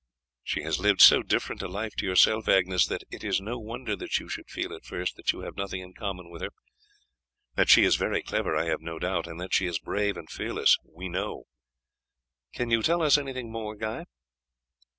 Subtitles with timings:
[0.43, 3.95] "She has lived so different a life to yourself, Agnes, that it is no wonder
[3.95, 6.49] that you should feel at first that you have nothing in common with her.
[7.53, 10.27] That she is very clever I have no doubt, and that she is brave and
[10.27, 11.43] fearless we know.
[12.51, 14.05] Can you tell us anything more, Guy?"